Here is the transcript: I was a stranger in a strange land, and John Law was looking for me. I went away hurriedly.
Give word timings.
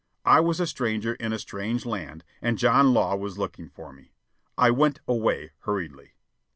I 0.25 0.39
was 0.39 0.59
a 0.59 0.65
stranger 0.65 1.13
in 1.13 1.31
a 1.31 1.37
strange 1.37 1.85
land, 1.85 2.23
and 2.41 2.57
John 2.57 2.91
Law 2.91 3.15
was 3.15 3.37
looking 3.37 3.69
for 3.69 3.93
me. 3.93 4.13
I 4.57 4.71
went 4.71 4.99
away 5.07 5.51
hurriedly. 5.59 6.15